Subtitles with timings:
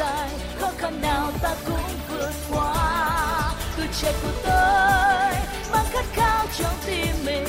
[0.00, 3.54] dài khó khăn nào ta cũng vượt qua.
[3.76, 5.32] Tuổi trẻ của tôi
[5.72, 7.46] mang khát khao trong tim mình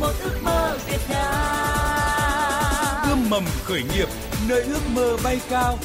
[0.00, 3.08] một ước mơ Việt Nam.
[3.08, 4.08] Ươm mầm khởi nghiệp
[4.48, 5.78] nơi ước mơ bay cao.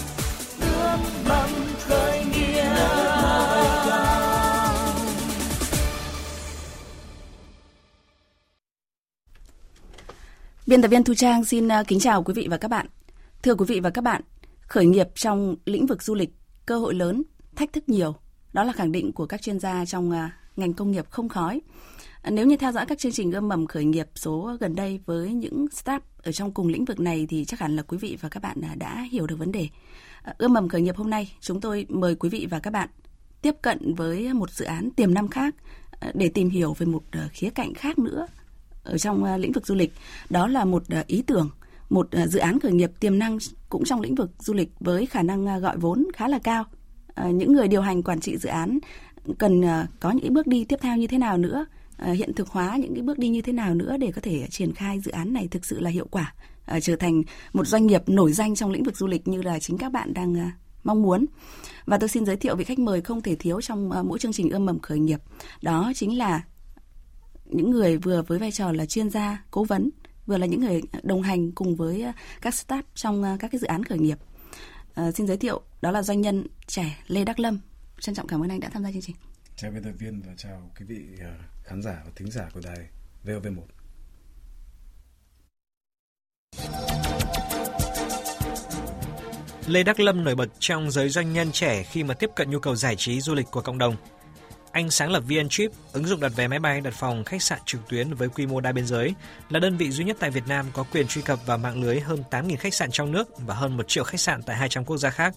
[0.62, 1.50] Ươm mầm
[1.88, 2.64] khởi nghiệp.
[10.68, 12.86] Biên tập viên Thu Trang xin à, kính chào quý vị và các bạn.
[13.44, 14.22] Thưa quý vị và các bạn,
[14.68, 16.30] khởi nghiệp trong lĩnh vực du lịch,
[16.66, 17.24] cơ hội lớn,
[17.56, 18.16] thách thức nhiều.
[18.54, 21.62] Đó là khẳng định của các chuyên gia trong à, ngành công nghiệp không khói.
[22.22, 25.00] À, nếu như theo dõi các chương trình ươm mầm khởi nghiệp số gần đây
[25.06, 28.18] với những startup ở trong cùng lĩnh vực này thì chắc hẳn là quý vị
[28.22, 29.68] và các bạn à, đã hiểu được vấn đề.
[30.38, 32.90] Ươm mầm khởi nghiệp hôm nay, chúng tôi mời quý vị và các bạn
[33.42, 35.56] tiếp cận với một dự án tiềm năng khác
[36.14, 38.28] để tìm hiểu về một khía cạnh khác nữa
[38.84, 39.94] ở trong lĩnh vực du lịch
[40.30, 41.50] đó là một ý tưởng
[41.90, 43.38] một à, dự án khởi nghiệp tiềm năng
[43.70, 46.66] cũng trong lĩnh vực du lịch với khả năng à, gọi vốn khá là cao
[47.16, 48.80] à, những người điều hành quản trị dự án
[49.38, 49.62] cần
[50.00, 51.66] có những bước đi tiếp theo như thế nào nữa
[52.00, 54.74] hiện thực hóa những cái bước đi như thế nào nữa để có thể triển
[54.74, 56.34] khai dự án này thực sự là hiệu quả
[56.82, 59.78] trở thành một doanh nghiệp nổi danh trong lĩnh vực du lịch như là chính
[59.78, 60.52] các bạn đang
[60.84, 61.26] mong muốn.
[61.86, 64.50] Và tôi xin giới thiệu vị khách mời không thể thiếu trong mỗi chương trình
[64.50, 65.20] ươm mầm khởi nghiệp.
[65.62, 66.42] Đó chính là
[67.46, 69.90] những người vừa với vai trò là chuyên gia, cố vấn,
[70.28, 72.12] vừa là những người đồng hành cùng với ờ,
[72.42, 74.18] các startup trong ờ, các cái dự án khởi nghiệp.
[74.94, 77.60] À, xin giới thiệu đó là doanh nhân trẻ Lê Đắc Lâm.
[78.00, 79.16] Trân trọng cảm ơn anh đã tham gia chương trình.
[79.56, 81.06] Chào biên tập viên và chào quý vị
[81.64, 82.88] khán giả và thính giả của đài
[83.26, 83.62] VOV1.
[89.68, 92.60] Lê Đắc Lâm nổi bật trong giới doanh nhân trẻ khi mà tiếp cận nhu
[92.60, 93.96] cầu giải trí du lịch của cộng đồng–
[94.78, 97.60] anh sáng lập VN Trip, ứng dụng đặt vé máy bay, đặt phòng, khách sạn
[97.66, 99.14] trực tuyến với quy mô đa biên giới,
[99.50, 102.00] là đơn vị duy nhất tại Việt Nam có quyền truy cập vào mạng lưới
[102.00, 104.98] hơn 8.000 khách sạn trong nước và hơn 1 triệu khách sạn tại 200 quốc
[104.98, 105.36] gia khác.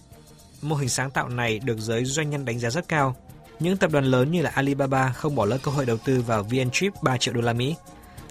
[0.61, 3.15] Mô hình sáng tạo này được giới doanh nhân đánh giá rất cao.
[3.59, 6.43] Những tập đoàn lớn như là Alibaba không bỏ lỡ cơ hội đầu tư vào
[6.43, 7.75] VN Trip 3 triệu đô la Mỹ.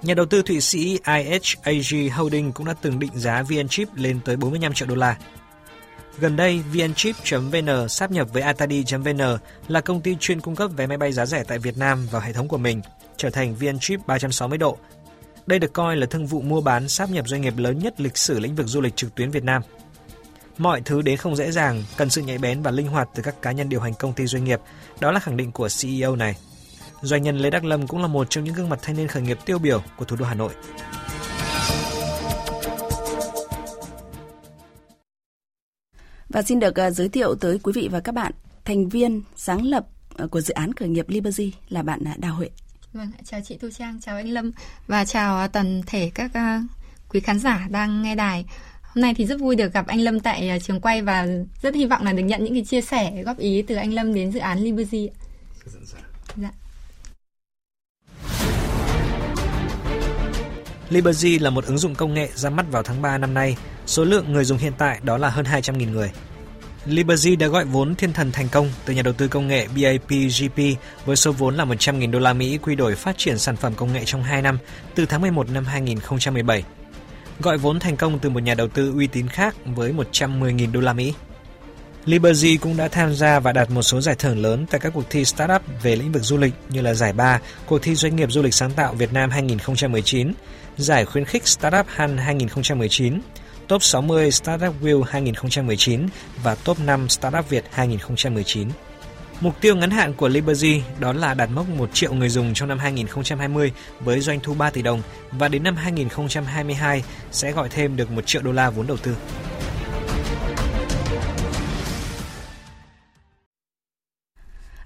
[0.03, 4.21] Nhà đầu tư Thụy Sĩ IHAG Holding cũng đã từng định giá VN Chip lên
[4.25, 5.17] tới 45 triệu đô la.
[6.21, 9.39] Gần đây, vnchip.vn sáp nhập với Atadi.vn
[9.69, 12.23] là công ty chuyên cung cấp vé máy bay giá rẻ tại Việt Nam vào
[12.23, 12.83] hệ thống của mình,
[13.17, 14.79] trở thành vnchip 360 độ.
[15.47, 18.17] Đây được coi là thương vụ mua bán sáp nhập doanh nghiệp lớn nhất lịch
[18.17, 19.63] sử lĩnh vực du lịch trực tuyến Việt Nam.
[20.59, 23.43] Mọi thứ đến không dễ dàng, cần sự nhạy bén và linh hoạt từ các
[23.43, 24.61] cá nhân điều hành công ty doanh nghiệp,
[25.01, 26.37] đó là khẳng định của CEO này.
[27.03, 29.23] Doanh nhân Lê Đắc Lâm cũng là một trong những gương mặt thanh niên khởi
[29.23, 30.53] nghiệp tiêu biểu của thủ đô Hà Nội.
[36.33, 38.33] Và xin được uh, giới thiệu tới quý vị và các bạn
[38.65, 39.87] thành viên sáng lập
[40.25, 42.49] uh, của dự án khởi nghiệp Liberty là bạn uh, Đào Huệ.
[42.93, 44.53] Vâng, chào chị Thu Trang, chào anh Lâm
[44.87, 46.31] và chào toàn thể các
[47.09, 48.45] quý khán giả đang nghe đài.
[48.83, 51.27] Hôm nay thì rất vui được gặp anh Lâm tại trường quay và
[51.63, 54.15] rất hy vọng là được nhận những cái chia sẻ góp ý từ anh Lâm
[54.15, 55.09] đến dự án Liberty.
[56.37, 56.51] Dạ.
[60.91, 63.57] Liberty là một ứng dụng công nghệ ra mắt vào tháng 3 năm nay.
[63.87, 66.11] Số lượng người dùng hiện tại đó là hơn 200.000 người.
[66.87, 70.59] Liberty đã gọi vốn thiên thần thành công từ nhà đầu tư công nghệ BAPGP
[71.07, 73.93] với số vốn là 100.000 đô la Mỹ quy đổi phát triển sản phẩm công
[73.93, 74.59] nghệ trong 2 năm
[74.95, 76.65] từ tháng 11 năm 2017.
[77.41, 80.81] Gọi vốn thành công từ một nhà đầu tư uy tín khác với 110.000 đô
[80.81, 81.15] la Mỹ.
[82.05, 85.11] Liberty cũng đã tham gia và đạt một số giải thưởng lớn tại các cuộc
[85.11, 88.33] thi startup về lĩnh vực du lịch như là giải 3, cuộc thi doanh nghiệp
[88.33, 90.33] du lịch sáng tạo Việt Nam 2019,
[90.81, 93.21] giải khuyến khích Startup Han 2019,
[93.69, 96.07] Top 60 Startup Wheel 2019
[96.43, 98.69] và Top 5 Startup Việt 2019.
[99.41, 102.69] Mục tiêu ngắn hạn của Liberty đó là đạt mốc 1 triệu người dùng trong
[102.69, 105.03] năm 2020 với doanh thu 3 tỷ đồng
[105.33, 109.17] và đến năm 2022 sẽ gọi thêm được 1 triệu đô la vốn đầu tư.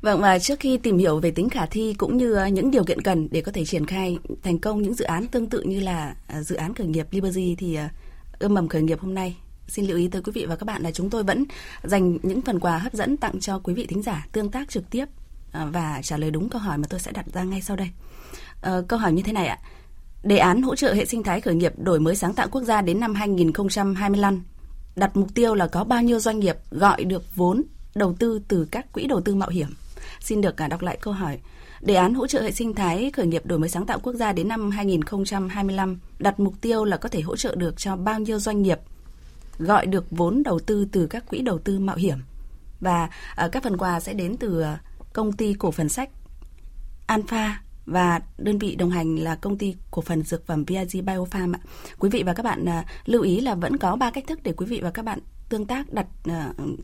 [0.04, 2.84] Vâng và trước khi tìm hiểu về tính khả thi cũng như ờ, những điều
[2.84, 5.81] kiện cần để có thể triển khai thành công những dự án tương tự như
[5.81, 7.88] là ờ, dự án khởi nghiệp Liberty thì ờ,
[8.38, 9.37] ươm mầm khởi nghiệp hôm nay,
[9.69, 11.44] xin lưu ý tới quý vị và các bạn là chúng tôi vẫn
[11.82, 14.90] dành những phần quà hấp dẫn tặng cho quý vị thính giả tương tác trực
[14.90, 15.05] tiếp
[15.52, 17.88] và trả lời đúng câu hỏi mà tôi sẽ đặt ra ngay sau đây.
[18.88, 19.58] câu hỏi như thế này ạ.
[20.23, 22.82] Đề án hỗ trợ hệ sinh thái khởi nghiệp đổi mới sáng tạo quốc gia
[22.82, 24.43] đến năm 2025
[24.96, 27.62] đặt mục tiêu là có bao nhiêu doanh nghiệp gọi được vốn
[27.94, 29.69] đầu tư từ các quỹ đầu tư mạo hiểm
[30.25, 31.38] Xin được cả đọc lại câu hỏi.
[31.81, 34.32] Đề án hỗ trợ hệ sinh thái khởi nghiệp đổi mới sáng tạo quốc gia
[34.32, 38.38] đến năm 2025 đặt mục tiêu là có thể hỗ trợ được cho bao nhiêu
[38.38, 38.79] doanh nghiệp,
[39.59, 42.19] gọi được vốn đầu tư từ các quỹ đầu tư mạo hiểm.
[42.81, 44.81] Và à, các phần quà sẽ đến từ à,
[45.12, 46.11] công ty cổ phần sách
[47.06, 51.55] Alpha và đơn vị đồng hành là công ty cổ phần dược phẩm VIG Biofarm
[51.55, 51.61] ạ.
[51.99, 52.67] Quý vị và các bạn
[53.05, 55.19] lưu ý là vẫn có ba cách thức để quý vị và các bạn
[55.49, 56.35] tương tác đặt uh,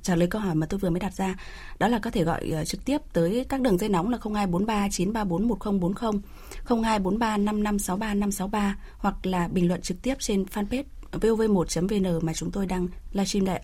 [0.02, 1.34] trả lời câu hỏi mà tôi vừa mới đặt ra
[1.78, 4.88] đó là có thể gọi uh, trực tiếp tới các đường dây nóng là 0243
[4.90, 6.20] 934 1040
[6.64, 12.66] 0243 5563 563 hoặc là bình luận trực tiếp trên fanpage vov1.vn mà chúng tôi
[12.66, 13.60] đang livestream đây.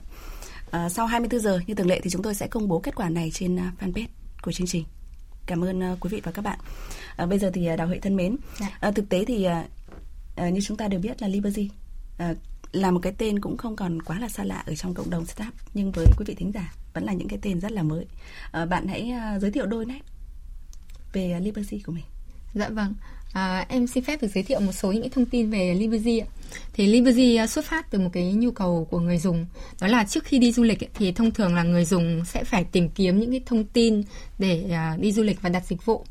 [0.71, 3.09] À, sau 24 giờ như thường lệ thì chúng tôi sẽ công bố kết quả
[3.09, 4.07] này trên uh, fanpage
[4.43, 4.85] của chương trình.
[5.47, 6.59] Cảm ơn uh, quý vị và các bạn.
[7.17, 8.79] À, bây giờ thì uh, Đào Huệ thân mến, dạ.
[8.81, 9.53] à, thực tế thì uh,
[10.47, 11.71] uh, như chúng ta đều biết là Liberty
[12.31, 12.37] uh,
[12.77, 15.27] là một cái tên cũng không còn quá là xa lạ ở trong cộng đồng
[15.27, 18.07] startup nhưng với quý vị thính giả vẫn là những cái tên rất là mới.
[18.53, 20.01] À, bạn hãy uh, giới thiệu đôi nét
[21.13, 22.05] về uh, Liberty của mình.
[22.55, 22.95] Dạ vâng.
[23.33, 26.19] À, em xin phép được giới thiệu một số những cái thông tin về Liberty
[26.19, 26.27] ạ.
[26.73, 29.47] Thì Liberty ờ, xuất phát từ một cái nhu cầu của người dùng,
[29.81, 32.65] đó là trước khi đi du lịch thì thông thường là người dùng sẽ phải
[32.65, 34.03] tìm kiếm những cái thông tin
[34.39, 36.05] để uh, đi du lịch và đặt dịch vụ.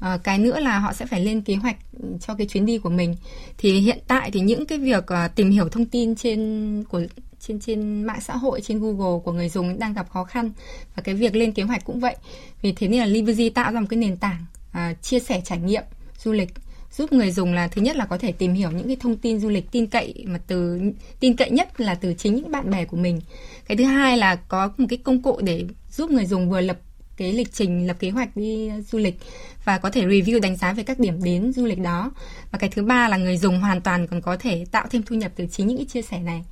[0.00, 1.76] À, cái nữa là họ sẽ phải lên kế hoạch
[2.20, 3.16] cho cái chuyến đi của mình.
[3.58, 7.02] Thì hiện tại thì những cái việc uh, tìm hiểu thông tin trên của
[7.40, 10.52] trên trên mạng xã hội trên Google của người dùng đang gặp khó khăn
[10.96, 12.16] và cái việc lên kế hoạch cũng vậy.
[12.62, 15.58] Vì thế nên là Liberty tạo ra một cái nền tảng uh, chia sẻ trải
[15.58, 15.82] nghiệm
[16.18, 16.50] du lịch
[16.90, 19.40] giúp người dùng là thứ nhất là có thể tìm hiểu những cái thông tin
[19.40, 20.80] du lịch tin cậy mà từ
[21.20, 23.20] tin cậy nhất là từ chính những bạn bè của mình
[23.66, 26.76] cái thứ hai là có một cái công cụ để giúp người dùng vừa lập
[27.20, 29.18] cái lịch trình lập kế hoạch đi du lịch
[29.64, 32.10] và có thể review đánh giá về các điểm đến du lịch đó.
[32.50, 35.16] Và cái thứ ba là người dùng hoàn toàn còn có thể tạo thêm thu
[35.16, 36.44] nhập từ chính những cái chia sẻ này.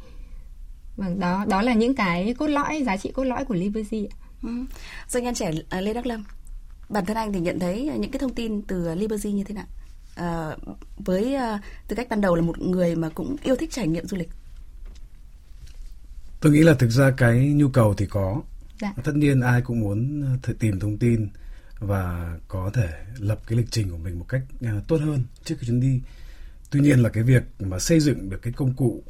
[0.97, 4.09] Vâng đó đó là những cái cốt lõi giá trị cốt lõi của Liberty
[4.43, 4.49] ừ.
[5.09, 6.25] doanh nhân trẻ à, Lê Đắc Lâm
[6.89, 9.67] bản thân anh thì nhận thấy những cái thông tin từ Liberty như thế nào?
[10.17, 10.57] À,
[10.97, 11.37] với
[11.89, 14.29] tư cách ban đầu là một người mà cũng yêu thích trải nghiệm du lịch.
[16.41, 18.43] Tôi nghĩ là thực ra cái nhu cầu thì có
[18.81, 18.93] dạ.
[19.05, 21.29] tất nhiên ai cũng muốn ờ, tìm thông tin
[21.79, 22.89] và có thể
[23.19, 26.01] lập cái lịch trình của mình một cách uh, tốt hơn trước khi chuyến đi
[26.71, 29.03] tuy nhiên là cái việc mà xây dựng được cái công cụ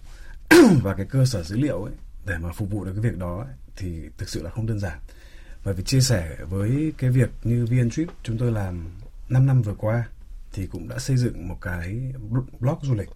[0.83, 1.95] và cái cơ sở dữ liệu ấy
[2.27, 4.79] để mà phục vụ được cái việc đó ấy, thì thực sự là không đơn
[4.79, 4.99] giản
[5.65, 8.91] và vì chia sẻ với cái việc như VN Trip chúng tôi làm
[9.29, 10.05] 5 năm vừa qua
[10.53, 12.13] thì cũng đã xây dựng một cái
[12.61, 13.09] blog du lịch.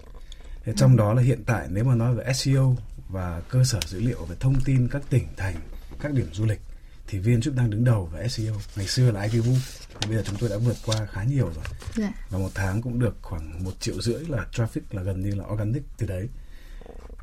[0.64, 0.98] Thế trong ừ.
[0.98, 2.76] đó là hiện tại nếu mà nói về SEO
[3.08, 5.55] và cơ sở dữ liệu về thông tin các tỉnh thành,
[6.02, 6.60] các điểm du lịch
[7.06, 8.54] thì viên trúc đang đứng đầu về SEO.
[8.76, 9.52] Ngày xưa là ITVU,
[10.00, 11.64] thì bây giờ chúng tôi đã vượt qua khá nhiều rồi.
[11.96, 12.12] Dạ.
[12.31, 15.44] Và một tháng cũng được khoảng một triệu rưỡi là traffic là gần như là
[15.52, 16.28] organic từ đấy.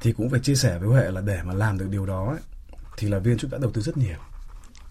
[0.01, 2.39] Thì cũng phải chia sẻ với Huệ là để mà làm được điều đó ấy,
[2.97, 4.17] thì là viên trúc đã đầu tư rất nhiều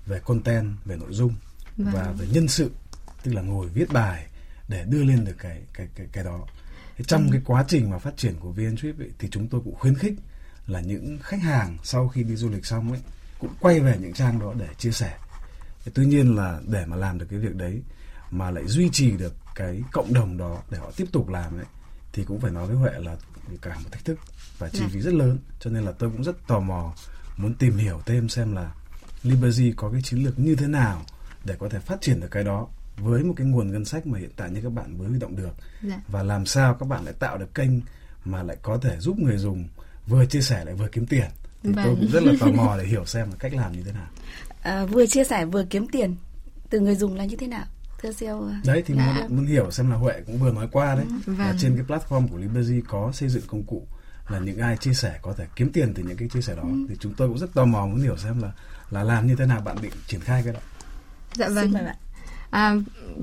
[0.06, 1.34] về content, về nội dung
[1.76, 1.94] vâng.
[1.94, 2.70] và về nhân sự,
[3.23, 4.26] tức là ngồi viết bài
[4.69, 6.46] để đưa lên được cái cái cái cái đó.
[6.96, 7.29] Thế trong ừ.
[7.32, 9.94] cái quá trình mà phát triển của VN Trip ấy, thì chúng tôi cũng khuyến
[9.94, 10.14] khích
[10.67, 13.00] là những khách hàng sau khi đi du lịch xong ấy
[13.38, 15.17] cũng quay về những trang đó để chia sẻ.
[15.85, 17.82] Thế tuy nhiên là để mà làm được cái việc đấy
[18.31, 21.67] mà lại duy trì được cái cộng đồng đó để họ tiếp tục làm ấy
[22.12, 23.17] thì cũng phải nói với Huệ là
[23.62, 24.19] cả một thách thức
[24.58, 24.88] và chi dạ.
[24.93, 26.94] phí rất lớn cho nên là tôi cũng rất tò mò
[27.37, 28.70] muốn tìm hiểu thêm xem là
[29.23, 31.02] Liberty có cái chiến lược như thế nào
[31.44, 34.19] để có thể phát triển được cái đó với một cái nguồn ngân sách mà
[34.19, 35.52] hiện tại như các bạn mới huy động được
[35.82, 36.00] dạ.
[36.08, 37.70] và làm sao các bạn lại tạo được kênh
[38.25, 39.69] mà lại có thể giúp người dùng
[40.06, 41.26] vừa chia sẻ lại vừa kiếm tiền
[41.62, 41.84] thì vâng.
[41.84, 44.06] tôi cũng rất là tò mò để hiểu xem là cách làm như thế nào
[44.62, 46.16] à, vừa chia sẻ vừa kiếm tiền
[46.70, 47.64] từ người dùng là như thế nào
[48.02, 49.16] thưa siêu đấy thì dạ.
[49.20, 51.38] muốn, muốn hiểu xem là huệ cũng vừa nói qua đấy vâng.
[51.38, 53.87] là trên cái platform của Liberty có xây dựng công cụ
[54.28, 56.62] là những ai chia sẻ có thể kiếm tiền từ những cái chia sẻ đó
[56.62, 56.87] ừ.
[56.88, 58.53] thì chúng tôi cũng rất tò mò muốn hiểu xem là
[58.91, 60.60] là làm như thế nào bạn định triển khai cái đó
[61.34, 61.96] dạ vâng Xin mời bạn.
[62.50, 62.74] À,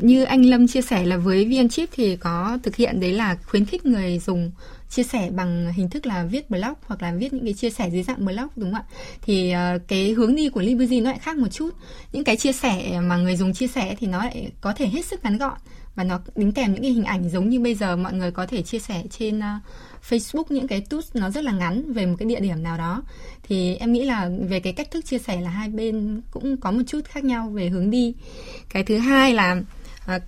[0.02, 3.66] như anh Lâm chia sẻ là với VnChip thì có thực hiện đấy là khuyến
[3.66, 4.52] khích người dùng
[4.90, 7.90] chia sẻ bằng hình thức là viết blog hoặc là viết những cái chia sẻ
[7.90, 8.84] dưới dạng blog đúng không ạ?
[9.22, 11.70] Thì uh, cái hướng đi của Liberty nó lại khác một chút.
[12.12, 15.06] Những cái chia sẻ mà người dùng chia sẻ thì nó lại có thể hết
[15.06, 15.58] sức ngắn gọn
[15.96, 18.46] và nó đính kèm những cái hình ảnh giống như bây giờ mọi người có
[18.46, 19.44] thể chia sẻ trên uh,
[20.10, 23.04] Facebook những cái tút nó rất là ngắn về một cái địa điểm nào đó.
[23.44, 26.72] Thì em nghĩ là về cái cách thức chia sẻ là hai bên cũng có
[26.72, 28.14] một chút khác nhau về hướng đi.
[28.70, 29.62] Cái thứ hai là
[30.16, 30.22] uh,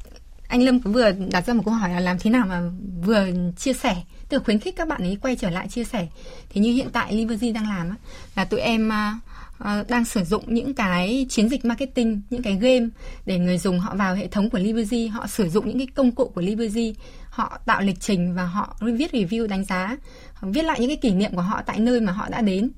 [0.47, 2.61] anh Lâm cũng vừa đặt ra một câu hỏi là làm thế nào mà
[3.03, 3.95] vừa chia sẻ
[4.29, 6.07] tức là khuyến khích các bạn ấy quay trở lại chia sẻ.
[6.49, 7.95] Thì như hiện tại Liberty đang làm
[8.35, 9.23] là tụi em uh,
[9.57, 12.87] Ờ, đang sử dụng những cái chiến dịch marketing, những cái game
[13.25, 16.11] để người dùng họ vào hệ thống của Liberty, họ sử dụng những cái công
[16.11, 16.95] cụ của Liberty,
[17.29, 19.97] họ tạo lịch trình và họ viết review, đánh giá,
[20.41, 22.71] viết lại những cái kỷ niệm của họ tại nơi mà họ đã đến.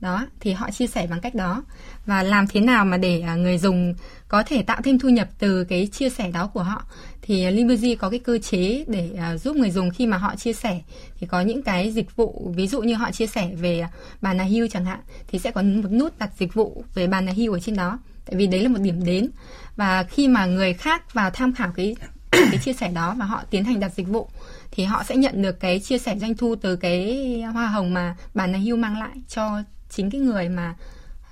[0.00, 1.62] Đó, thì họ chia sẻ bằng cách đó.
[2.06, 3.94] Và làm thế nào mà để à, người dùng
[4.28, 6.82] có thể tạo thêm thu nhập từ cái chia sẻ đó của họ?
[7.30, 10.52] Thì Liberty có cái cơ chế để à, giúp người dùng khi mà họ chia
[10.52, 10.80] sẻ.
[11.18, 14.36] Thì có những cái dịch vụ, ví dụ như họ chia sẻ về à, bàn
[14.36, 17.32] là hưu chẳng hạn, thì sẽ có một nút đặt dịch vụ về bàn là
[17.32, 17.98] hưu ở trên đó.
[18.26, 19.30] Tại vì đấy là một điểm đến.
[19.76, 21.96] Và khi mà người khác vào tham khảo cái
[22.32, 24.28] cái chia sẻ đó và họ tiến hành đặt dịch vụ,
[24.70, 28.16] thì họ sẽ nhận được cái chia sẻ doanh thu từ cái hoa hồng mà
[28.34, 30.74] bàn là hưu mang lại cho chính cái người mà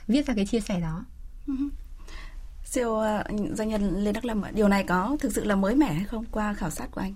[0.09, 1.05] viết ra cái chia sẻ đó.
[1.47, 1.55] Ừ
[2.71, 5.93] Siêu uh, doanh nhân Lê Đắc Lâm, điều này có thực sự là mới mẻ
[5.93, 7.15] hay không qua khảo sát của anh?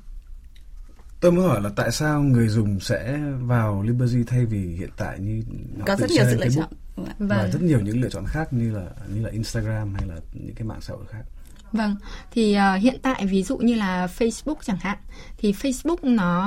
[1.21, 5.19] Tôi muốn hỏi là tại sao người dùng sẽ vào Liberty thay vì hiện tại
[5.19, 5.43] như
[5.87, 7.51] có rất nhiều sự lựa chọn và vâng.
[7.53, 10.67] rất nhiều những lựa chọn khác như là như là Instagram hay là những cái
[10.67, 11.23] mạng xã hội khác.
[11.73, 11.97] Vâng,
[12.31, 14.99] thì uh, hiện tại ví dụ như là Facebook chẳng hạn,
[15.39, 16.41] thì Facebook nó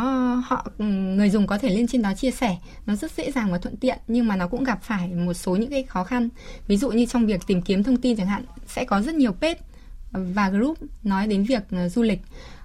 [0.46, 3.52] họ ừ, người dùng có thể lên trên đó chia sẻ, nó rất dễ dàng
[3.52, 6.30] và thuận tiện nhưng mà nó cũng gặp phải một số những cái khó khăn.
[6.68, 9.32] Ví dụ như trong việc tìm kiếm thông tin chẳng hạn, sẽ có rất nhiều
[9.32, 9.60] page
[10.12, 12.22] và group nói đến việc uh, du lịch.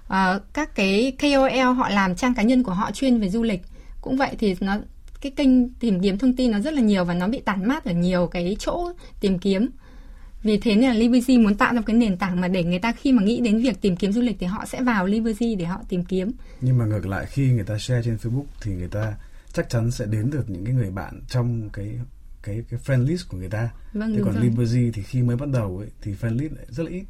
[0.07, 3.61] Uh, các cái KOL họ làm trang cá nhân của họ chuyên về du lịch
[4.01, 4.77] cũng vậy thì nó
[5.21, 7.85] cái kênh tìm kiếm thông tin nó rất là nhiều và nó bị tản mát
[7.85, 9.69] ở nhiều cái chỗ tìm kiếm
[10.43, 12.91] vì thế nên là Liberty muốn tạo ra cái nền tảng mà để người ta
[12.91, 15.65] khi mà nghĩ đến việc tìm kiếm du lịch thì họ sẽ vào Liberty để
[15.65, 16.31] họ tìm kiếm.
[16.61, 19.13] Nhưng mà ngược lại khi người ta share trên Facebook thì người ta
[19.53, 21.99] chắc chắn sẽ đến được những cái người bạn trong cái
[22.43, 23.69] cái cái friend list của người ta.
[23.93, 24.43] Vâng, Thế còn rồi.
[24.43, 27.03] Liberty thì khi mới bắt đầu ấy, thì friend list lại rất là ít.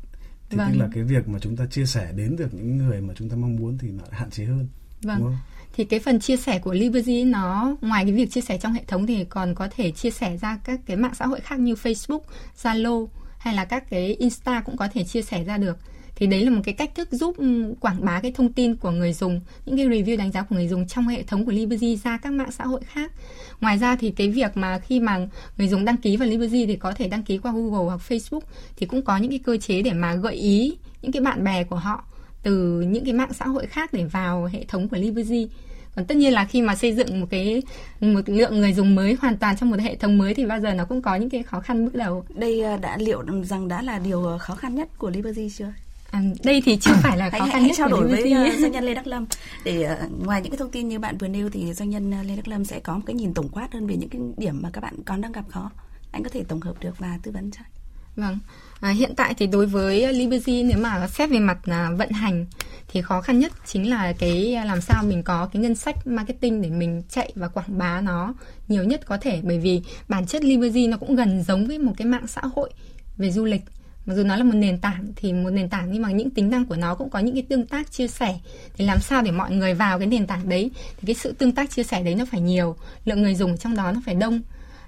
[0.50, 0.70] Thì vâng.
[0.72, 3.30] tức là cái việc mà chúng ta chia sẻ đến được những người mà chúng
[3.30, 4.68] ta mong muốn thì nó hạn chế hơn.
[5.02, 5.20] Vâng.
[5.20, 5.38] Đúng không?
[5.74, 8.84] thì cái phần chia sẻ của Liberty nó ngoài cái việc chia sẻ trong hệ
[8.88, 11.74] thống thì còn có thể chia sẻ ra các cái mạng xã hội khác như
[11.74, 12.20] Facebook,
[12.62, 13.08] Zalo
[13.42, 15.78] hay là các cái Insta cũng có thể chia sẻ ra được.
[16.16, 18.92] Thì đấy là một cái cách thức giúp ừ, quảng bá cái thông tin của
[18.92, 21.98] người dùng, những cái review đánh giá của người dùng trong hệ thống của Liberty
[21.98, 23.12] ra các mạng xã hội khác.
[23.62, 26.76] Ngoài ra thì cái việc mà khi mà người dùng đăng ký vào Liberty thì
[26.76, 28.42] có thể đăng ký qua Google hoặc Facebook
[28.76, 31.64] thì cũng có những cái cơ chế để mà gợi ý những cái bạn bè
[31.64, 32.04] của họ
[32.44, 35.48] từ những cái mạng xã hội khác để vào hệ thống của Liberty
[35.96, 37.62] còn tất nhiên là khi mà xây dựng một cái
[38.02, 40.74] một lượng người dùng mới hoàn toàn trong một hệ thống mới thì bao giờ
[40.74, 42.26] nó cũng có những cái khó khăn bước đầu.
[42.36, 45.74] Đây à, đã liệu rằng đã là điều khó khăn nhất của Liberty chưa?
[46.12, 48.84] À, đây thì chưa phải là khó khăn nhất trao đổi với uh, doanh nhân
[48.86, 49.26] Lê Đắc Lâm.
[49.64, 52.36] Để uh, ngoài những cái thông tin như bạn vừa nêu thì doanh nhân Lê
[52.36, 54.70] Đắc Lâm sẽ có một cái nhìn tổng quát hơn về những cái điểm mà
[54.74, 55.72] các bạn còn đang gặp khó.
[56.12, 57.62] Anh có thể tổng hợp được và tư vấn cho
[58.16, 58.40] Vâng,
[58.82, 62.46] à, hiện tại thì đối với Liberty nếu mà xét về mặt à, vận hành
[62.88, 66.08] thì khó khăn nhất chính là cái à, làm sao mình có cái ngân sách
[66.08, 68.34] marketing để mình chạy và quảng bá nó
[68.68, 69.42] nhiều nhất có thể.
[69.44, 72.70] Bởi vì bản chất Liberty nó cũng gần giống với một cái mạng xã hội
[73.18, 73.62] về du lịch.
[74.06, 76.50] Mặc dù nó là một nền tảng thì một nền tảng nhưng mà những tính
[76.50, 78.40] năng của nó cũng có những cái tương tác chia sẻ.
[78.78, 80.72] Thì làm sao để mọi người vào cái nền tảng đấy?
[80.98, 83.76] Thì cái sự tương tác chia sẻ đấy nó phải nhiều lượng người dùng trong
[83.76, 84.42] đó nó phải đông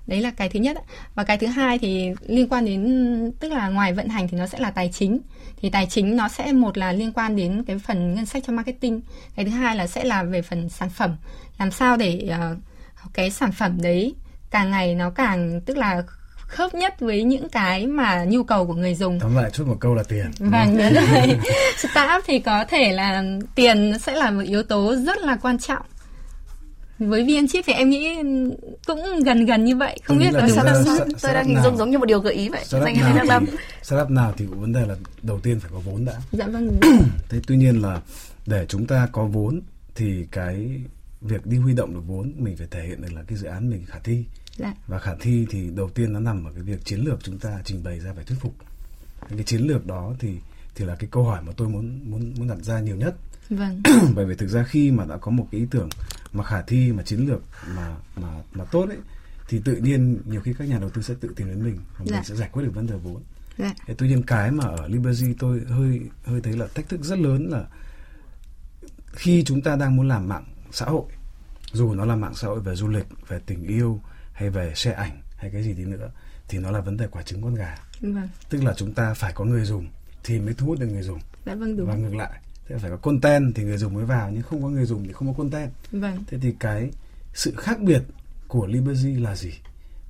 [0.07, 0.77] đấy là cái thứ nhất
[1.15, 4.47] và cái thứ hai thì liên quan đến tức là ngoài vận hành thì nó
[4.47, 5.19] sẽ là tài chính
[5.57, 8.53] thì tài chính nó sẽ một là liên quan đến cái phần ngân sách cho
[8.53, 9.01] marketing
[9.35, 11.15] cái thứ hai là sẽ là về phần sản phẩm
[11.59, 12.57] làm sao để uh,
[13.13, 14.15] cái sản phẩm đấy
[14.51, 16.03] càng ngày nó càng tức là
[16.47, 19.19] khớp nhất với những cái mà nhu cầu của người dùng.
[19.19, 20.31] Tóm lại chút một câu là tiền.
[20.39, 21.39] Vâng, đúng rồi.
[21.77, 23.23] Startup thì có thể là
[23.55, 25.81] tiền sẽ là một yếu tố rất là quan trọng
[27.09, 28.15] với VN Chip thì em nghĩ
[28.85, 30.83] cũng gần gần như vậy không tôi biết là sao đâu
[31.21, 33.45] tôi đang hình dung giống như một điều gợi ý vậy startup nào, thì, lâm.
[33.81, 36.13] startup nào thì cũng vấn đề là đầu tiên phải có vốn đã.
[36.31, 36.79] Dạ vâng.
[37.29, 38.01] Thế tuy nhiên là
[38.45, 39.61] để chúng ta có vốn
[39.95, 40.69] thì cái
[41.21, 43.69] việc đi huy động được vốn mình phải thể hiện được là cái dự án
[43.69, 44.23] mình khả thi.
[44.57, 44.73] Dạ.
[44.87, 47.59] và khả thi thì đầu tiên nó nằm ở cái việc chiến lược chúng ta
[47.65, 48.53] trình bày ra phải thuyết phục.
[49.29, 50.29] Cái chiến lược đó thì
[50.75, 53.15] thì là cái câu hỏi mà tôi muốn muốn muốn đặt ra nhiều nhất
[53.49, 53.81] vâng.
[54.15, 55.89] bởi vì thực ra khi mà đã có một cái ý tưởng
[56.33, 57.41] mà khả thi mà chiến lược
[57.75, 58.97] mà mà mà tốt ấy
[59.47, 62.05] thì tự nhiên nhiều khi các nhà đầu tư sẽ tự tìm đến mình và
[62.05, 62.15] dạ.
[62.15, 63.21] mình sẽ giải quyết được vấn đề vốn
[63.57, 63.73] dạ.
[63.87, 67.19] Thế tuy nhiên cái mà ở Liberty tôi hơi hơi thấy là thách thức rất
[67.19, 67.65] lớn là
[69.13, 71.03] khi chúng ta đang muốn làm mạng xã hội
[71.73, 74.01] dù nó là mạng xã hội về du lịch về tình yêu
[74.33, 76.11] hay về xe ảnh hay cái gì đi nữa
[76.47, 78.29] thì nó là vấn đề quả trứng con gà vâng.
[78.49, 79.87] tức là chúng ta phải có người dùng
[80.23, 81.87] thì mới thu hút được người dùng dạ, vâng, đúng.
[81.87, 84.69] và ngược lại thế phải có content thì người dùng mới vào nhưng không có
[84.69, 85.71] người dùng thì không có content.
[85.91, 86.23] Vâng.
[86.27, 86.91] thế thì cái
[87.33, 88.03] sự khác biệt
[88.47, 89.53] của Liberty là gì?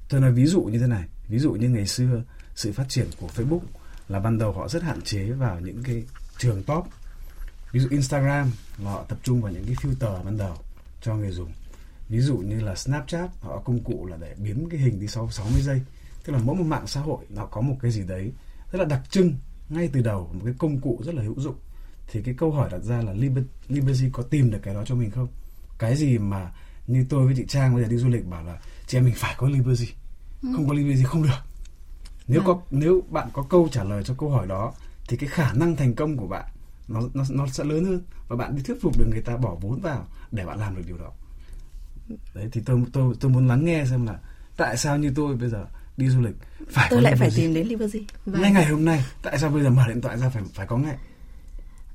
[0.09, 2.23] Tôi nói ví dụ như thế này ví dụ như ngày xưa
[2.55, 3.59] sự phát triển của Facebook
[4.09, 6.03] là ban đầu họ rất hạn chế vào những cái
[6.37, 6.85] trường top.
[7.71, 10.55] Ví dụ Instagram là họ tập trung vào những cái filter ban đầu
[11.01, 11.51] cho người dùng.
[12.09, 15.29] Ví dụ như là Snapchat họ công cụ là để biến cái hình đi sau
[15.31, 15.81] 60 giây.
[16.25, 18.31] Tức là mỗi một mạng xã hội nó có một cái gì đấy
[18.71, 19.35] rất là đặc trưng
[19.69, 21.55] ngay từ đầu một cái công cụ rất là hữu dụng
[22.07, 23.13] thì cái câu hỏi đặt ra là
[23.67, 25.27] Liberty có tìm được cái đó cho mình không
[25.79, 26.51] cái gì mà
[26.87, 28.57] như tôi với chị Trang bây giờ đi du lịch bảo là
[28.87, 29.87] chị em mình phải có Liberty
[30.41, 30.49] ừ.
[30.55, 31.39] không có Liberty không được
[32.27, 32.43] nếu à.
[32.47, 34.73] có nếu bạn có câu trả lời cho câu hỏi đó
[35.07, 36.45] thì cái khả năng thành công của bạn
[36.87, 39.55] nó nó nó sẽ lớn hơn và bạn đi thuyết phục được người ta bỏ
[39.61, 41.11] vốn vào để bạn làm được điều đó
[42.35, 44.19] đấy thì tôi tôi tôi muốn lắng nghe xem là
[44.57, 45.65] tại sao như tôi bây giờ
[45.97, 46.35] đi du lịch
[46.69, 48.41] phải tôi lại phải tìm đến Liberty vâng.
[48.41, 50.77] ngay ngày hôm nay tại sao bây giờ mở điện thoại ra phải phải có
[50.77, 50.97] ngay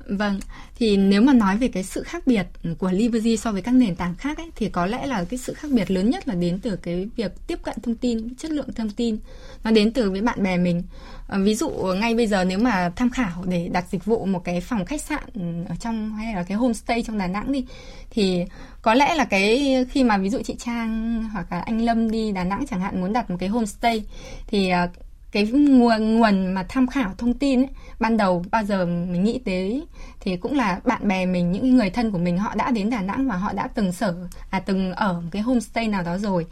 [0.09, 0.41] Vâng,
[0.79, 2.47] thì nếu mà nói về cái sự khác biệt
[2.79, 5.55] của Livergy so với các nền tảng khác ấy, thì có lẽ là cái sự
[5.55, 8.73] khác biệt lớn nhất là đến từ cái việc tiếp cận thông tin, chất lượng
[8.73, 9.19] thông tin.
[9.65, 10.83] Nó đến từ với bạn bè mình.
[11.29, 14.45] À, ví dụ ngay bây giờ nếu mà tham khảo để đặt dịch vụ một
[14.45, 17.65] cái phòng khách sạn ở trong hay là cái homestay trong Đà Nẵng đi
[18.11, 18.45] thì
[18.83, 22.33] có lẽ là cái khi mà ví dụ chị Trang hoặc là anh Lâm đi
[22.33, 24.05] Đà Nẵng chẳng hạn muốn đặt một cái homestay
[24.47, 24.89] thì ờ,
[25.33, 27.69] cái nguồn nguồn mà tham khảo thông tin ấy,
[28.01, 29.87] ban đầu bao giờ mình nghĩ tới
[30.21, 33.03] thì cũng là bạn bè mình những người thân của mình họ đã đến Đà
[33.03, 34.15] Nẵng và họ đã từng sở
[34.51, 36.47] à từng ở một cái homestay nào đó rồi.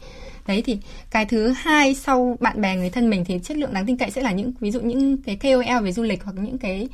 [0.47, 0.77] Đấy thì
[1.11, 4.11] cái thứ hai sau bạn bè người thân mình thì chất lượng đáng tin cậy
[4.11, 6.87] sẽ là những ví dụ những cái KOL về du lịch hoặc những cái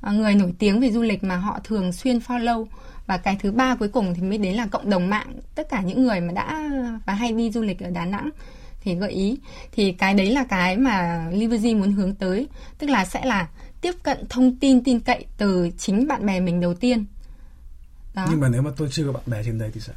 [0.00, 2.66] à, người nổi tiếng về du lịch mà họ thường xuyên follow.
[3.06, 5.80] Và cái thứ ba cuối cùng thì mới đến là cộng đồng mạng tất cả
[5.80, 6.70] những người mà đã
[7.06, 8.30] và hay đi du lịch ở Đà Nẵng
[8.80, 9.38] thì gợi ý.
[9.72, 12.48] Thì cái đấy là cái mà Livergy muốn hướng tới.
[12.78, 13.48] Tức là sẽ là
[13.80, 17.04] tiếp cận thông tin tin cậy từ chính bạn bè mình đầu tiên.
[18.14, 18.26] Đó.
[18.30, 19.94] nhưng mà nếu mà tôi chưa có bạn bè trên đây thì sao?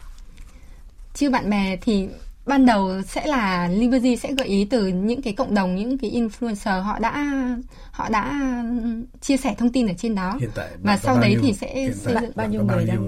[1.13, 2.07] Chưa bạn bè thì
[2.45, 6.11] ban đầu sẽ là Livergy sẽ gợi ý từ những cái cộng đồng những cái
[6.11, 7.35] influencer họ đã
[7.91, 8.53] họ đã
[9.21, 10.37] chia sẻ thông tin ở trên đó.
[10.39, 13.07] Hiện tại và sau đấy thì sẽ xây dựng bao nhiêu người đang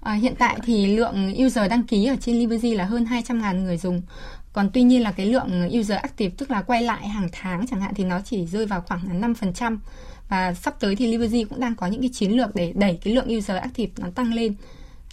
[0.00, 3.78] À, hiện tại thì lượng user đăng ký ở trên Livergy là hơn 200.000 người
[3.78, 4.02] dùng
[4.56, 7.80] còn tuy nhiên là cái lượng user active tức là quay lại hàng tháng chẳng
[7.80, 9.78] hạn thì nó chỉ rơi vào khoảng là 5%
[10.28, 13.14] và sắp tới thì Livergy cũng đang có những cái chiến lược để đẩy cái
[13.14, 14.54] lượng user active nó tăng lên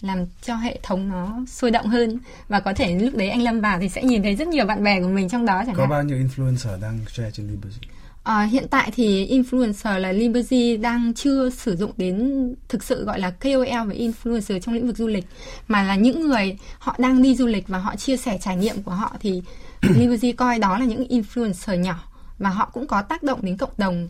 [0.00, 2.18] làm cho hệ thống nó sôi động hơn.
[2.48, 4.84] Và có thể lúc đấy anh Lâm vào thì sẽ nhìn thấy rất nhiều bạn
[4.84, 5.90] bè của mình trong đó chẳng có hạn.
[5.90, 7.93] bao nhiêu influencer đang share trên Livergy
[8.24, 13.20] À, hiện tại thì influencer là Liberty đang chưa sử dụng đến thực sự gọi
[13.20, 15.24] là KOL và influencer trong lĩnh vực du lịch
[15.68, 18.82] mà là những người họ đang đi du lịch và họ chia sẻ trải nghiệm
[18.82, 19.42] của họ thì
[19.82, 21.98] Liberty coi đó là những influencer nhỏ
[22.38, 24.08] và họ cũng có tác động đến cộng đồng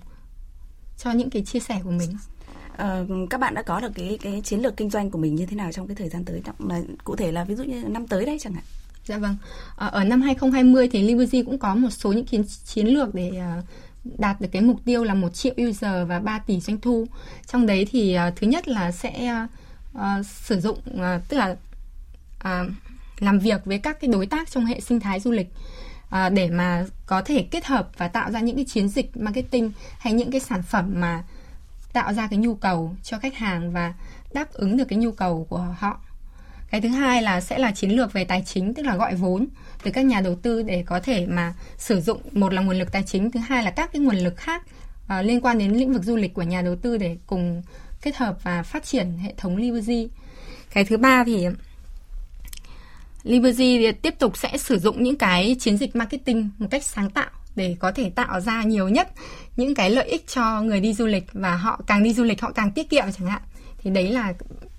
[0.99, 2.17] cho những cái chia sẻ của mình.
[2.77, 5.47] À, các bạn đã có được cái cái chiến lược kinh doanh của mình như
[5.47, 8.07] thế nào trong cái thời gian tới là cụ thể là ví dụ như năm
[8.07, 8.65] tới đây chẳng hạn
[9.07, 9.37] Dạ vâng.
[9.77, 13.33] À, ở năm 2020 thì Liberty cũng có một số những chiến, chiến lược để
[13.59, 13.65] uh,
[14.05, 17.07] đạt được cái mục tiêu là 1 triệu user và 3 tỷ doanh thu.
[17.47, 19.47] Trong đấy thì uh, thứ nhất là sẽ
[19.99, 21.57] uh, sử dụng uh, tức là
[22.45, 22.73] uh,
[23.19, 25.49] làm việc với các cái đối tác trong hệ sinh thái du lịch
[26.09, 29.73] uh, để mà có thể kết hợp và tạo ra những cái chiến dịch marketing
[29.99, 31.23] hay những cái sản phẩm mà
[31.93, 33.95] tạo ra cái nhu cầu cho khách hàng và
[34.33, 35.99] đáp ứng được cái nhu cầu của họ
[36.71, 39.47] cái thứ hai là sẽ là chiến lược về tài chính tức là gọi vốn
[39.85, 42.93] từ các nhà đầu tư để có thể mà sử dụng một là nguồn lực
[42.93, 44.63] tài chính thứ hai là các cái nguồn lực khác
[45.05, 47.63] uh, liên quan đến lĩnh vực du lịch của nhà đầu tư để cùng
[48.03, 50.09] kết hợp và phát triển hệ thống Liberty.
[50.75, 51.47] Cái thứ ba thì
[53.23, 57.31] Liberty tiếp tục sẽ sử dụng những cái chiến dịch marketing một cách sáng tạo
[57.57, 59.09] để có thể tạo ra nhiều nhất
[59.57, 62.41] những cái lợi ích cho người đi du lịch và họ càng đi du lịch
[62.41, 63.43] họ càng tiết kiệm chẳng hạn
[63.79, 64.33] thì đấy là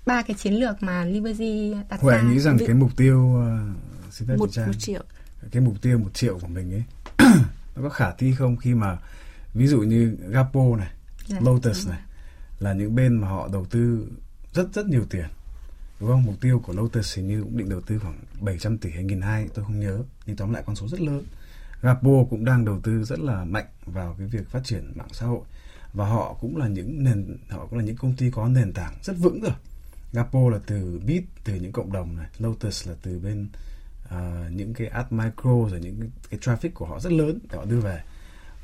[0.06, 2.22] ba cái chiến lược mà Liberty đặt Huệ ra.
[2.22, 3.85] nghĩ rằng cái mục tiêu uh,
[4.16, 5.02] xin phép một, một triệu
[5.50, 6.84] cái mục tiêu một triệu của mình ấy
[7.76, 8.98] nó có khả thi không khi mà
[9.54, 10.90] ví dụ như Gapo này,
[11.26, 12.00] Dạ, Lotus này
[12.58, 14.08] là những bên mà họ đầu tư
[14.52, 15.26] rất rất nhiều tiền
[16.00, 16.22] đúng không?
[16.22, 19.20] Mục tiêu của Lotus hình như cũng định đầu tư khoảng 700 tỷ hay nghìn
[19.20, 21.22] hai tôi không nhớ nhưng tóm lại con số rất lớn.
[21.82, 25.26] Gapo cũng đang đầu tư rất là mạnh vào cái việc phát triển mạng xã
[25.26, 25.40] hội
[25.92, 28.94] và họ cũng là những nền họ cũng là những công ty có nền tảng
[29.02, 29.54] rất vững rồi.
[30.12, 33.48] Gapo là từ Bit từ những cộng đồng này, Lotus là từ bên
[34.14, 37.58] uh, những cái ad micro rồi những cái, cái traffic của họ rất lớn để
[37.58, 38.02] họ đưa về.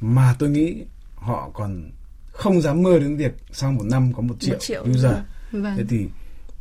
[0.00, 1.90] Mà tôi nghĩ họ còn
[2.32, 5.16] không dám mơ đến việc sau một năm có một triệu, triệu user.
[5.52, 5.76] Vâng.
[5.76, 6.08] Thế thì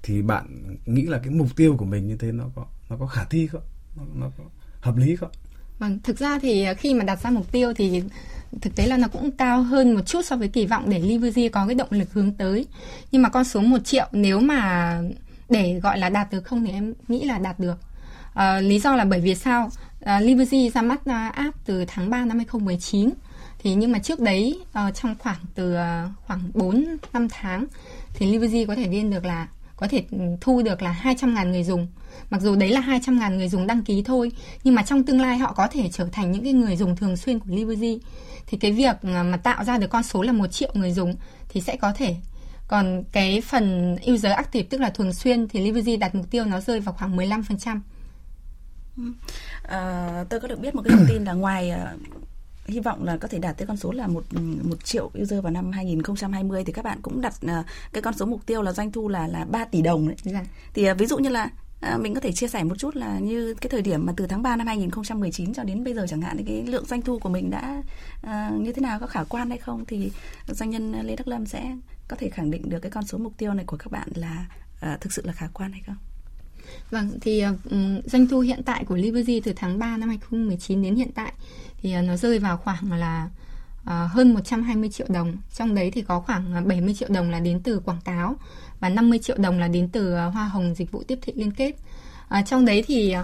[0.04, 3.08] thì bạn nghĩ là cái mục tiêu của mình như thế nó có nó có
[3.08, 3.62] khả thi không?
[3.98, 4.44] Nó, nó có
[4.80, 5.32] hợp lý không?
[5.80, 8.04] Vâng, thực ra thì khi mà đặt ra mục tiêu thì
[8.62, 11.50] thực tế là nó cũng cao hơn một chút so với kỳ vọng để Livergy
[11.50, 12.66] có cái động lực hướng tới.
[13.12, 15.02] Nhưng mà con số 1 triệu nếu mà
[15.50, 17.76] để gọi là đạt được không thì em nghĩ là đạt được.
[18.34, 19.70] À, lý do là bởi vì sao?
[20.02, 23.10] Ờ, à, Liberty ra mắt uh, app từ tháng 3 năm 2019
[23.60, 27.66] thì nhưng mà trước đấy uh, trong khoảng từ uh, khoảng 4 5 tháng
[28.14, 29.48] thì Liberty có thể viên được là
[29.82, 31.88] có thể ừ, thu được là 200.000 người dùng.
[32.30, 34.32] Mặc dù đấy là 200.000 người dùng đăng ký thôi,
[34.64, 37.18] nhưng mà trong tương lai họ có thể trở thành những cái người dùng thường
[37.18, 38.00] xuyên của Liberty.
[38.48, 41.16] Thì cái việc mà tạo ra được con số là 1 triệu người dùng
[41.50, 42.16] thì sẽ có thể.
[42.68, 46.60] Còn cái phần user active tức là thường xuyên thì Liberty đặt mục tiêu nó
[46.60, 47.80] rơi vào khoảng 15%.
[49.64, 52.00] À, tôi có được biết một cái thông tin là ngoài uh,
[52.66, 54.24] hy vọng là có thể đạt tới con số là một
[54.64, 58.26] một triệu user vào năm 2020 thì các bạn cũng đặt uh, cái con số
[58.26, 60.18] mục tiêu là doanh thu là là 3 tỷ đồng đấy.
[60.24, 60.46] Dạ.
[60.74, 61.50] Thì uh, ví dụ như là
[61.82, 64.28] à, mình có thể chia sẻ một chút là như cái thời điểm mà từ
[64.28, 67.20] tháng 3 năm 2019 cho đến bây giờ chẳng hạn thì cái lượng doanh thu
[67.20, 67.84] của mình đã
[68.22, 70.12] à, như thế nào có khả quan hay không thì
[70.48, 73.34] doanh nhân Lê Đắc Lâm sẽ có thể khẳng định được cái con số mục
[73.38, 74.46] tiêu này của các bạn là
[74.82, 75.98] à, thực sự là khả quan hay không?
[76.92, 77.56] Vâng, thì ờ,
[78.06, 81.34] doanh thu hiện tại của Liberty từ tháng 3 năm 2019 đến hiện tại
[81.82, 83.30] thì uh, nó rơi vào khoảng là
[83.82, 85.38] uh, hơn 120 triệu đồng.
[85.54, 88.36] Trong đấy thì có khoảng 70 triệu đồng là đến từ quảng cáo
[88.80, 91.52] và 50 triệu đồng là đến từ uh, hoa hồng dịch vụ tiếp thị liên
[91.52, 91.76] kết.
[92.30, 93.16] À, trong đấy thì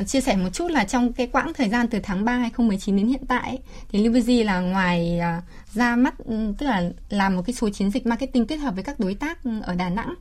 [0.00, 2.96] uh, chia sẻ một chút là trong cái quãng thời gian từ tháng 3 2019
[2.96, 5.44] đến hiện tại thì Liberty là ngoài uh,
[5.74, 6.14] ra mắt
[6.58, 9.38] tức là làm một cái số chiến dịch marketing kết hợp với các đối tác
[9.62, 10.14] ở Đà Nẵng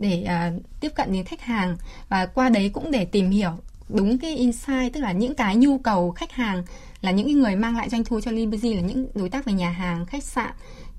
[0.00, 1.76] để uh, tiếp cận đến khách hàng
[2.08, 3.50] và qua đấy cũng để tìm hiểu
[3.88, 6.62] đúng cái insight tức là những cái nhu cầu khách hàng
[7.00, 9.70] là những người mang lại doanh thu cho Liberty là những đối tác về nhà
[9.70, 10.50] hàng, khách sạn,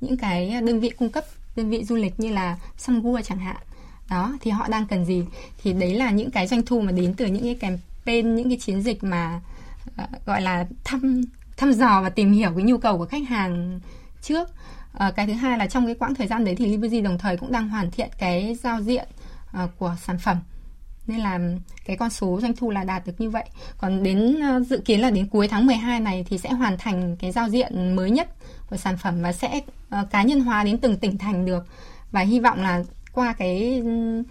[0.01, 3.55] những cái đơn vị cung cấp đơn vị du lịch như là Sunwood chẳng hạn.
[4.09, 5.23] Đó thì họ đang cần gì?
[5.63, 8.57] Thì đấy là những cái doanh thu mà đến từ những cái campaign, những cái
[8.57, 9.41] chiến dịch mà
[10.03, 11.21] uh, gọi là thăm
[11.57, 13.79] thăm dò và tìm hiểu cái nhu cầu của khách hàng
[14.21, 14.49] trước.
[14.93, 17.37] À, cái thứ hai là trong cái quãng thời gian đấy thì Liberty đồng thời
[17.37, 19.07] cũng đang hoàn thiện cái giao diện
[19.63, 20.37] uh, của sản phẩm.
[21.07, 21.39] Nên là
[21.85, 23.45] cái con số doanh thu là đạt được như vậy.
[23.77, 27.15] Còn đến uh, dự kiến là đến cuối tháng 12 này thì sẽ hoàn thành
[27.19, 28.29] cái giao diện mới nhất
[28.69, 31.65] của sản phẩm và sẽ uh, cá nhân hóa đến từng tỉnh thành được.
[32.11, 34.23] Và hy vọng là qua cái ừ,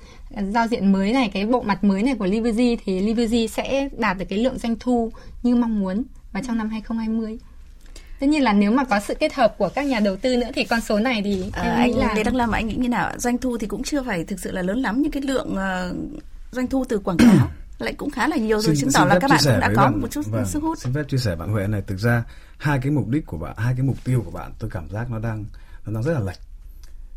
[0.52, 4.18] giao diện mới này cái bộ mặt mới này của Liberty thì Liberty sẽ đạt
[4.18, 7.38] được cái lượng doanh thu như mong muốn vào trong năm 2020
[8.20, 10.48] tất nhiên là nếu mà có sự kết hợp của các nhà đầu tư nữa
[10.54, 12.88] thì con số này thì à, em anh nghĩ là Lê Đăng anh nghĩ như
[12.88, 13.12] nào?
[13.16, 15.96] Doanh thu thì cũng chưa phải thực sự là lớn lắm nhưng cái lượng uh,
[16.52, 18.76] doanh thu từ quảng cáo lại cũng khá là nhiều rồi.
[18.76, 20.78] Xin, chứng tỏ là các bạn cũng đã có bạn, một chút vâng, sức hút.
[20.78, 21.82] xin phép chia sẻ bạn Huệ này.
[21.86, 22.24] Thực ra
[22.58, 25.10] hai cái mục đích của bạn hai cái mục tiêu của bạn tôi cảm giác
[25.10, 25.44] nó đang
[25.86, 26.38] nó đang rất là lệch.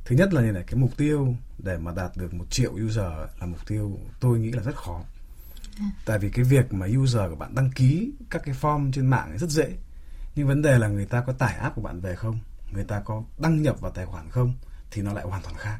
[0.05, 3.11] Thứ nhất là như này cái mục tiêu để mà đạt được một triệu user
[3.39, 5.01] là mục tiêu tôi nghĩ là rất khó.
[5.79, 5.85] À.
[6.05, 9.37] tại vì cái việc mà user của bạn đăng ký các cái form trên mạng
[9.37, 9.67] rất dễ
[10.35, 12.39] nhưng vấn đề là người ta có tải app của bạn về không?
[12.71, 14.53] Người ta có đăng nhập vào tài khoản không?
[14.91, 15.79] Thì nó lại hoàn toàn khác.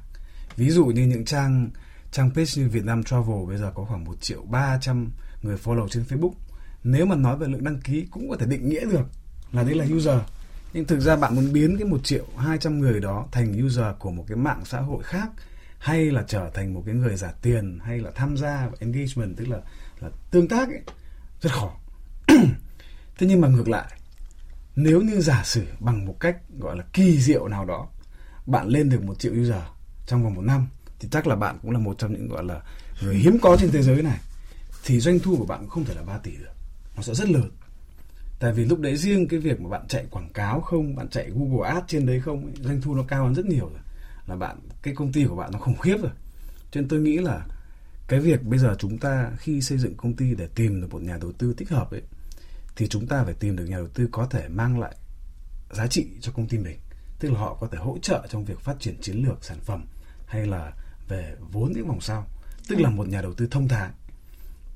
[0.55, 1.69] Ví dụ như những trang
[2.11, 5.11] trang page như Việt Nam Travel bây giờ có khoảng 1 triệu 300
[5.41, 6.33] người follow trên Facebook.
[6.83, 9.05] Nếu mà nói về lượng đăng ký cũng có thể định nghĩa được
[9.51, 10.19] là đấy là user.
[10.73, 14.11] Nhưng thực ra bạn muốn biến cái 1 triệu 200 người đó thành user của
[14.11, 15.29] một cái mạng xã hội khác
[15.79, 19.37] hay là trở thành một cái người giả tiền hay là tham gia và engagement
[19.37, 19.57] tức là
[19.99, 20.81] là tương tác ấy,
[21.41, 21.77] rất khó.
[23.17, 23.85] Thế nhưng mà ngược lại
[24.75, 27.87] nếu như giả sử bằng một cách gọi là kỳ diệu nào đó,
[28.45, 29.61] bạn lên được một triệu user
[30.05, 30.67] trong vòng một năm,
[30.99, 32.61] thì chắc là bạn cũng là một trong những gọi là
[33.01, 34.19] người hiếm có trên thế giới này,
[34.85, 36.53] thì doanh thu của bạn cũng không thể là 3 tỷ được.
[36.95, 37.51] Nó sẽ rất lớn.
[38.39, 41.29] Tại vì lúc đấy riêng cái việc mà bạn chạy quảng cáo không, bạn chạy
[41.29, 43.81] Google Ads trên đấy không doanh thu nó cao hơn rất nhiều rồi,
[44.27, 46.11] là bạn, cái công ty của bạn nó khủng khiếp rồi.
[46.71, 47.45] Cho nên tôi nghĩ là
[48.07, 51.01] cái việc bây giờ chúng ta khi xây dựng công ty để tìm được một
[51.01, 52.01] nhà đầu tư thích hợp ấy
[52.75, 54.95] thì chúng ta phải tìm được nhà đầu tư có thể mang lại
[55.71, 56.79] giá trị cho công ty mình.
[57.19, 59.85] Tức là họ có thể hỗ trợ trong việc phát triển chiến lược sản phẩm
[60.25, 60.73] hay là
[61.07, 62.27] về vốn những vòng sau.
[62.69, 63.89] Tức là một nhà đầu tư thông thái.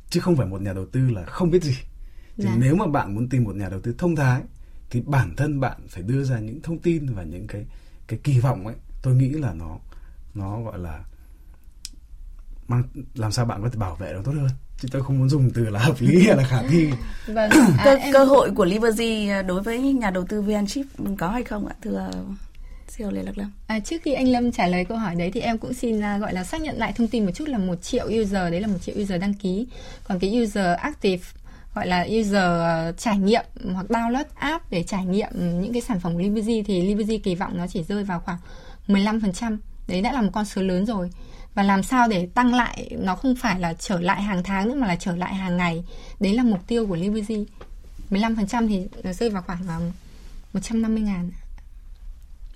[0.10, 1.78] Chứ không phải một nhà đầu tư là không biết gì.
[2.38, 2.56] Thì dạ.
[2.58, 4.42] nếu mà bạn muốn tìm một nhà đầu tư thông thái
[4.90, 7.66] thì bản thân bạn phải đưa ra những thông tin và những cái
[8.08, 8.76] cái kỳ vọng ấy.
[9.02, 9.80] Tôi nghĩ là nó
[10.34, 11.04] nó gọi là
[12.68, 14.50] mang làm sao bạn có thể bảo vệ nó tốt hơn?
[14.82, 16.90] Chứ tôi không muốn dùng từ là hợp lý hay là khả thi.
[17.28, 17.50] Vâng.
[17.50, 18.14] À, cơ, em...
[18.14, 20.86] cơ hội của Liberty đối với nhà đầu tư VnChip
[21.18, 22.10] có hay không ạ thưa
[22.98, 23.52] CEO Lê Lạc Lâm?
[23.68, 26.22] À, trước khi anh Lâm trả lời câu hỏi đấy thì em cũng xin uh,
[26.22, 28.68] gọi là xác nhận lại thông tin một chút là một triệu user đấy là
[28.68, 29.68] một triệu user đăng ký.
[30.04, 31.24] Còn cái user active
[31.76, 32.44] gọi là user
[32.90, 36.64] uh, trải nghiệm hoặc download app để trải nghiệm những cái sản phẩm của Liberty
[36.64, 38.38] thì Liberty kỳ vọng nó chỉ rơi vào khoảng
[38.88, 41.10] 15% đấy đã là một con số lớn rồi
[41.58, 44.76] và làm sao để tăng lại nó không phải là trở lại hàng tháng nữa
[44.76, 45.84] mà là trở lại hàng ngày.
[46.20, 47.46] Đấy là mục tiêu của Liberty
[48.10, 49.80] 15% thì nó rơi vào khoảng là
[50.54, 51.32] 150 ngàn.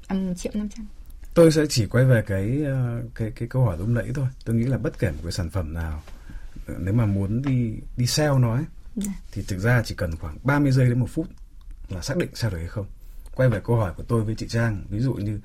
[0.07, 0.85] À, 1 triệu 500
[1.33, 4.27] tôi sẽ chỉ quay về cái ờ, cái cái câu hỏi lúc nãy thôi.
[4.45, 6.03] Tôi nghĩ là bất kể một cái sản phẩm nào
[6.77, 9.11] nếu mà muốn đi đi sale nó ấy, dạ.
[9.31, 11.27] thì thực ra chỉ cần khoảng 30 giây đến một phút
[11.89, 12.85] là xác định sale được hay không.
[13.35, 15.39] Quay về câu hỏi của tôi với chị Trang ví dụ như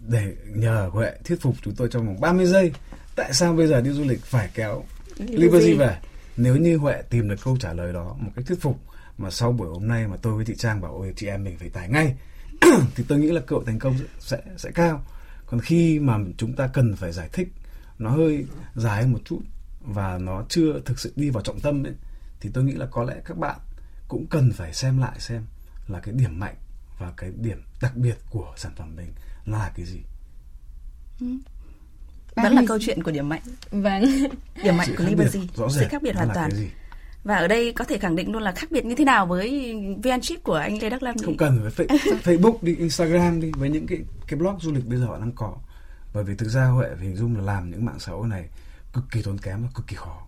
[0.00, 2.72] để nhờ Huệ thuyết phục chúng tôi trong vòng 30 giây.
[3.16, 4.84] Tại sao bây giờ đi du lịch phải kéo
[5.18, 5.98] Liberty về?
[6.36, 8.80] Nếu như Huệ tìm được câu trả lời đó một cách thuyết phục
[9.18, 11.56] mà sau buổi hôm nay mà tôi với chị Trang bảo ôi chị em mình
[11.58, 12.14] phải tải ngay
[12.94, 15.04] thì tôi nghĩ là cơ hội thành công sẽ sẽ cao.
[15.46, 17.48] Còn khi mà chúng ta cần phải giải thích
[17.98, 19.40] nó hơi dài một chút
[19.80, 21.94] và nó chưa thực sự đi vào trọng tâm ấy
[22.40, 23.58] thì tôi nghĩ là có lẽ các bạn
[24.08, 25.42] cũng cần phải xem lại xem
[25.88, 26.54] là cái điểm mạnh
[26.98, 29.12] và cái điểm đặc biệt của sản phẩm mình
[29.46, 30.00] là cái gì?
[31.20, 31.26] Ừ.
[32.36, 33.42] vẫn là câu chuyện của điểm mạnh.
[33.70, 34.04] Vâng.
[34.62, 35.48] Điểm mạnh của Liberty.
[35.70, 36.50] sự khác biệt hoàn toàn.
[37.24, 39.74] và ở đây có thể khẳng định luôn là khác biệt như thế nào với
[40.02, 41.86] VnTrip của anh Lê Đắc Lâm không cần với
[42.24, 45.32] Facebook đi Instagram đi với những cái cái blog du lịch bây giờ họ đang
[45.32, 45.56] có.
[46.14, 48.48] Bởi vì thực ra Huệ hình dung là làm những mạng xã hội này
[48.92, 50.26] cực kỳ tốn kém và cực kỳ khó.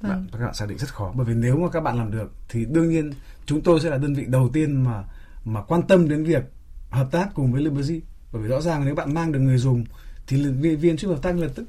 [0.00, 0.10] Vâng.
[0.10, 1.12] bạn, các bạn xác định rất khó.
[1.16, 3.12] Bởi vì nếu mà các bạn làm được thì đương nhiên
[3.46, 5.04] chúng tôi sẽ là đơn vị đầu tiên mà
[5.44, 6.42] mà quan tâm đến việc
[6.90, 8.00] hợp tác cùng với Liberty
[8.32, 9.84] bởi vì rõ ràng nếu bạn mang được người dùng
[10.26, 10.36] thì
[10.76, 11.64] viên chip hợp tác lập tức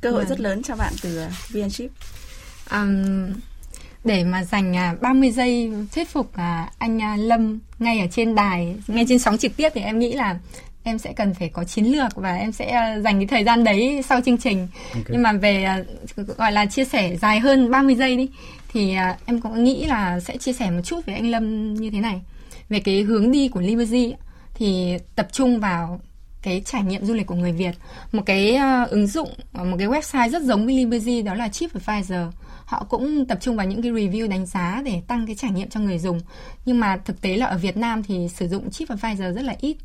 [0.00, 0.28] cơ hội vâng.
[0.28, 1.90] rất lớn cho bạn từ VN Chip
[2.70, 3.04] um,
[4.04, 8.34] để mà dành 30 à, giây thuyết phục à, anh à, Lâm ngay ở trên
[8.34, 10.38] đài, ngay trên sóng trực tiếp thì em nghĩ là
[10.82, 14.02] em sẽ cần phải có chiến lược và em sẽ dành cái thời gian đấy
[14.08, 14.68] sau chương trình.
[14.88, 15.04] Okay.
[15.08, 15.84] Nhưng mà về
[16.36, 18.28] gọi là chia sẻ dài hơn 30 giây đi
[18.72, 22.00] thì em cũng nghĩ là sẽ chia sẻ một chút với anh Lâm như thế
[22.00, 22.20] này.
[22.68, 24.14] Về cái hướng đi của Liberty
[24.54, 26.00] thì tập trung vào
[26.42, 27.74] cái trải nghiệm du lịch của người Việt.
[28.12, 31.48] Một cái uh, ứng dụng, ờ, một cái website rất giống với Liberty đó là
[31.48, 32.34] TripAdvisor
[32.68, 35.68] họ cũng tập trung vào những cái review đánh giá để tăng cái trải nghiệm
[35.68, 36.20] cho người dùng.
[36.64, 39.76] Nhưng mà thực tế là ở Việt Nam thì sử dụng Tripadvisor rất là ít.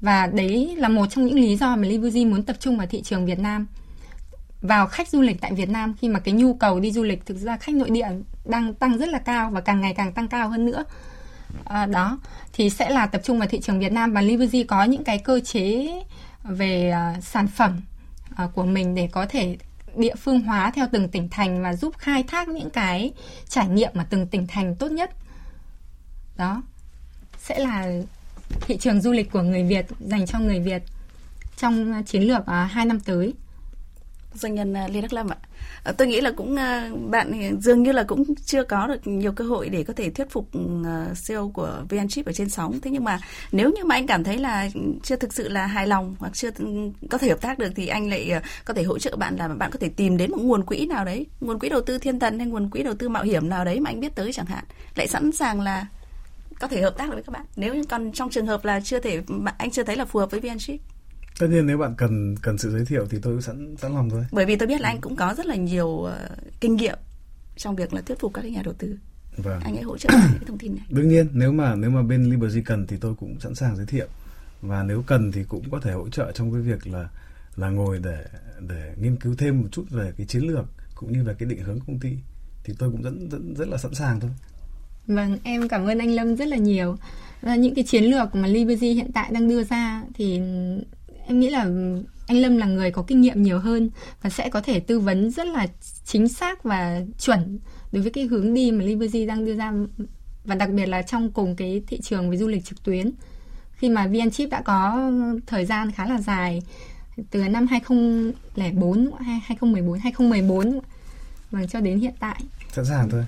[0.00, 3.02] Và đấy là một trong những lý do mà Liberty muốn tập trung vào thị
[3.02, 3.66] trường Việt Nam.
[4.60, 7.26] Vào khách du lịch tại Việt Nam khi mà cái nhu cầu đi du lịch
[7.26, 8.08] thực ra khách nội địa
[8.44, 10.84] đang tăng rất là cao và càng ngày càng tăng cao hơn nữa
[11.64, 12.18] à, đó.
[12.52, 15.18] Thì sẽ là tập trung vào thị trường Việt Nam và Livuzi có những cái
[15.18, 15.88] cơ chế
[16.44, 17.80] về uh, sản phẩm
[18.44, 19.56] uh, của mình để có thể
[19.96, 23.12] địa phương hóa theo từng tỉnh thành và giúp khai thác những cái
[23.48, 25.10] trải nghiệm mà từng tỉnh thành tốt nhất.
[26.36, 26.62] Đó.
[27.38, 27.86] Sẽ là
[28.60, 30.82] thị trường du lịch của người Việt dành cho người Việt
[31.56, 33.34] trong chiến lược uh, à, 2 năm tới
[34.34, 35.36] doanh nhân à, Lê Đắc Lâm ạ.
[35.84, 39.32] Ờ, tôi nghĩ là cũng à, bạn dường như là cũng chưa có được nhiều
[39.32, 42.80] cơ hội để có thể thuyết phục ừ, à, CEO của VnChip ở trên sóng.
[42.80, 43.20] Thế nhưng mà
[43.52, 44.68] nếu như mà anh cảm thấy là
[45.02, 46.50] chưa thực sự là hài lòng hoặc chưa
[47.10, 48.32] có thể hợp tác được thì anh lại
[48.64, 51.04] có thể hỗ trợ bạn là bạn có thể tìm đến một nguồn quỹ nào
[51.04, 53.64] đấy, nguồn quỹ đầu tư thiên thần hay nguồn quỹ đầu tư mạo hiểm nào
[53.64, 54.64] đấy mà anh biết tới chẳng hạn.
[54.96, 55.86] Lại sẵn sàng là
[56.60, 57.44] có thể hợp tác được với các bạn.
[57.56, 59.22] Nếu như còn trong trường hợp là chưa thể
[59.58, 60.80] anh chưa thấy là phù hợp với VnChip
[61.38, 64.24] tất nhiên nếu bạn cần cần sự giới thiệu thì tôi sẵn sẵn lòng thôi.
[64.32, 66.10] Bởi vì tôi biết là anh cũng có rất là nhiều uh,
[66.60, 66.98] kinh nghiệm
[67.56, 68.96] trong việc là thuyết phục các nhà đầu tư.
[69.36, 69.60] Vâng.
[69.64, 70.86] anh hãy hỗ trợ những cái thông tin này.
[70.90, 73.86] Đương nhiên nếu mà nếu mà bên Liberty cần thì tôi cũng sẵn sàng giới
[73.86, 74.06] thiệu.
[74.62, 77.08] Và nếu cần thì cũng có thể hỗ trợ trong cái việc là
[77.56, 78.24] là ngồi để
[78.68, 81.62] để nghiên cứu thêm một chút về cái chiến lược cũng như về cái định
[81.62, 82.10] hướng công ty.
[82.64, 84.30] Thì tôi cũng rất rất, rất là sẵn sàng thôi.
[85.06, 86.96] Vâng, em cảm ơn anh Lâm rất là nhiều.
[87.42, 90.40] Và những cái chiến lược mà Liberty hiện tại đang đưa ra thì
[91.26, 91.62] em nghĩ là
[92.26, 93.90] anh Lâm là người có kinh nghiệm nhiều hơn
[94.22, 95.66] và sẽ có thể tư vấn rất là
[96.04, 97.58] chính xác và chuẩn
[97.92, 99.72] đối với cái hướng đi mà Liberty đang đưa ra
[100.44, 103.10] và đặc biệt là trong cùng cái thị trường về du lịch trực tuyến.
[103.72, 105.10] Khi mà VnChip đã có
[105.46, 106.62] thời gian khá là dài
[107.30, 110.80] từ năm 2004 2014 2014
[111.50, 112.40] và cho đến hiện tại.
[112.72, 113.24] Sẵn sàng thôi.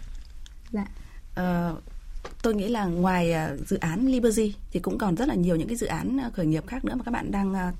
[0.73, 0.87] Dạ.
[1.41, 1.83] Uh,
[2.43, 5.69] tôi nghĩ là ngoài à, dự án Liberty thì cũng còn rất là nhiều những
[5.69, 7.73] cái dự án à, khởi nghiệp khác nữa mà các bạn đang à,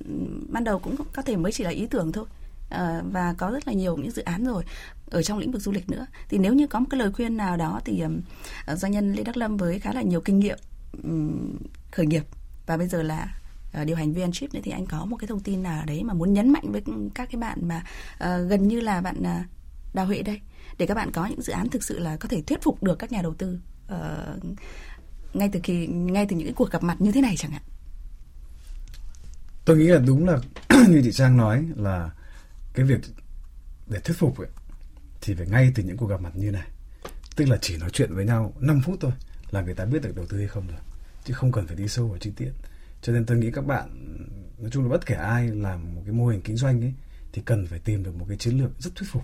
[0.49, 2.25] ban đầu cũng có thể mới chỉ là ý tưởng thôi.
[2.71, 4.65] Ờ, và có rất là nhiều những dự án rồi
[5.11, 6.07] ở trong lĩnh vực du lịch nữa.
[6.29, 8.03] Thì nếu như có một cái lời khuyên nào đó thì
[8.67, 10.59] ờ, doanh nhân Lê Đắc Lâm với khá là nhiều kinh nghiệm
[11.91, 12.23] khởi nghiệp.
[12.67, 13.39] Và bây giờ là
[13.73, 16.15] ờ, điều hành VN Trip thì anh có một cái thông tin nào đấy mà
[16.15, 16.83] muốn nhấn mạnh với
[17.15, 17.83] các cái bạn mà
[18.49, 19.23] gần như là bạn
[19.95, 20.41] Đào Huệ đây,
[20.79, 22.99] để các bạn có những dự án thực sự là có thể thuyết phục được
[22.99, 23.59] các nhà đầu tư?
[23.93, 24.43] Uh,
[25.35, 27.63] ngay từ khi ngay từ những cái cuộc gặp mặt như thế này chẳng hạn.
[29.65, 30.39] Tôi nghĩ là đúng là
[30.89, 32.11] như chị trang nói là
[32.75, 33.01] cái việc
[33.87, 34.49] để thuyết phục ấy,
[35.21, 36.67] thì phải ngay từ những cuộc gặp mặt như này.
[37.37, 39.13] Tức là chỉ nói chuyện với nhau 5 phút thôi
[39.51, 40.79] là người ta biết được đầu tư hay không rồi.
[41.25, 42.51] Chứ không cần phải đi sâu vào chi tiết.
[43.03, 43.89] Cho nên tôi nghĩ các bạn
[44.59, 46.95] nói chung là bất kể ai làm một cái mô hình kinh doanh ấy
[47.33, 49.23] thì cần phải tìm được một cái chiến lược rất thuyết phục.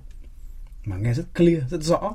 [0.85, 2.15] Mà nghe rất clear rất rõ.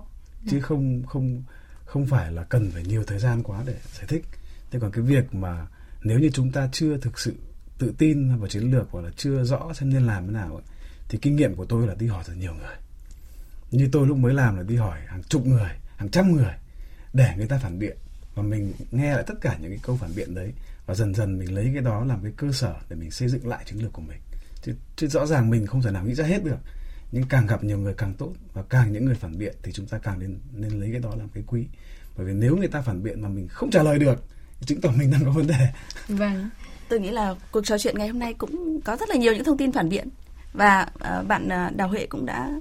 [0.49, 1.43] Chứ không không
[1.87, 4.25] không phải là cần phải nhiều thời gian quá để giải thích.
[4.71, 5.67] Thế còn cái việc mà
[6.03, 7.35] nếu như chúng ta chưa thực sự
[7.77, 10.63] tự tin vào chiến lược hoặc là chưa rõ xem nên làm thế nào ấy,
[11.09, 12.75] thì kinh nghiệm của tôi là đi hỏi thật nhiều người.
[13.71, 16.53] Như tôi lúc mới làm là đi hỏi hàng chục người hàng trăm người
[17.13, 17.97] để người ta phản biện.
[18.35, 20.53] Và mình nghe lại tất cả những cái câu phản biện đấy
[20.85, 23.47] và dần dần mình lấy cái đó làm cái cơ sở để mình xây dựng
[23.47, 24.17] lại chiến lược của mình.
[24.61, 26.57] Chứ, chứ rõ ràng mình không thể nào nghĩ ra hết được
[27.11, 29.85] nhưng càng gặp nhiều người càng tốt và càng những người phản biện thì chúng
[29.85, 31.67] ta càng nên nên lấy cái đó làm cái quý
[32.17, 34.23] bởi vì nếu người ta phản biện mà mình không trả lời được
[34.59, 35.67] thì chứng tỏ mình đang có vấn đề.
[36.07, 36.49] Vâng.
[36.89, 39.43] Tôi nghĩ là cuộc trò chuyện ngày hôm nay cũng có rất là nhiều những
[39.43, 40.07] thông tin phản biện.
[40.53, 42.51] Và uh, bạn uh, đào huệ cũng đã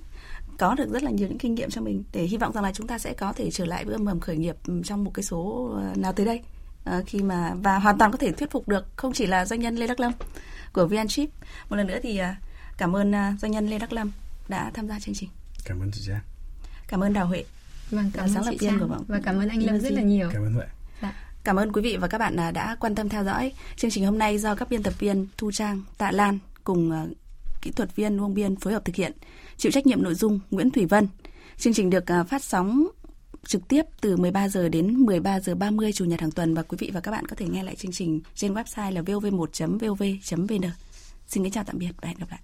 [0.59, 2.05] có được rất là nhiều những kinh nghiệm cho mình.
[2.13, 4.21] Để hy vọng rằng là chúng ta sẽ có thể trở lại với âm mầm
[4.21, 6.43] khởi nghiệp trong một cái số nào tới đây.
[6.99, 9.61] Uh, khi mà và hoàn toàn có thể thuyết phục được không chỉ là doanh
[9.61, 10.13] nhân lê đắc lâm
[10.73, 11.31] của VnChip
[11.69, 12.27] một lần nữa thì uh,
[12.79, 14.13] Cảm ơn uh, doanh nhân Lê Đắc Lâm
[14.49, 15.29] đã tham gia chương trình.
[15.65, 16.21] Cảm ơn chị Trang.
[16.89, 17.45] Cảm ơn Đào Huệ.
[17.91, 20.31] Vâng, cảm ơn chị Trang của và cảm ơn anh Lâm rất là nhiều.
[20.33, 20.67] Cảm ơn Huệ.
[21.03, 21.13] Dạ.
[21.45, 23.53] Cảm ơn quý vị và các bạn à, đã quan tâm theo dõi.
[23.77, 27.17] Chương trình hôm nay do các biên tập viên Thu Trang, Tạ Lan cùng uh,
[27.63, 29.13] kỹ thuật viên Uông Biên phối hợp thực hiện.
[29.57, 31.09] Chịu trách nhiệm nội dung Nguyễn Thủy Vân.
[31.59, 32.87] Chương trình được uh, phát sóng
[33.47, 36.77] trực tiếp từ 13 giờ đến 13 giờ 30 chủ nhật hàng tuần và quý
[36.81, 40.71] vị và các bạn có thể nghe lại chương trình trên website là vov1.vov.vn.
[41.27, 42.41] Xin kính chào tạm biệt và hẹn gặp lại.